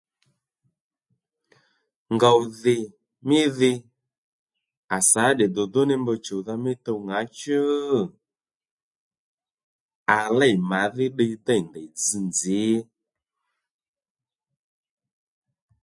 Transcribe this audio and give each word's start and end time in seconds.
Ngòw 2.13 2.39
dhì 2.61 2.77
mí 3.27 3.39
dhi 3.57 3.71
à 4.95 4.97
sǎ 5.09 5.23
tdè 5.37 5.45
dùdú 5.55 5.81
ní 5.89 5.95
mb 6.01 6.09
chùwdha 6.25 6.53
mí 6.63 6.71
tuw 6.83 6.99
ŋǎchú? 7.07 7.59
À 10.17 10.19
lêy 10.39 10.55
màdhí 10.69 11.05
ddiy 11.11 11.33
dêy 11.45 11.61
ndèy 11.67 11.87
dzz 11.95 12.13
nzǐ 12.27 12.61